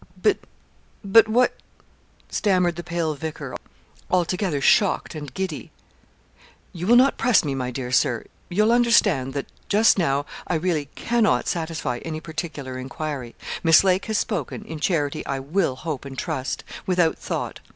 [0.23, 0.39] "''But
[1.05, 1.53] but what'
[2.27, 3.55] stammered the pale vicar,
[4.09, 5.69] altogether shocked and giddy.
[6.73, 10.85] 'You will not press me, my dear Sir; you'll understand that, just now, I really
[10.95, 13.35] cannot satisfy any particular enquiry.
[13.61, 17.59] Miss Lake has spoken, in charity I will hope and trust, without thought.